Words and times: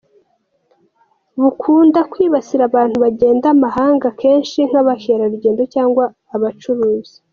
Bukunda 1.41 1.99
kwibasira 2.11 2.63
abantu 2.69 2.95
bagenda 3.03 3.45
amahanga 3.55 4.07
kenshi 4.21 4.59
nk’abakerarugendo 4.69 5.63
cyangwa 5.73 6.03
abacuruzi. 6.35 7.15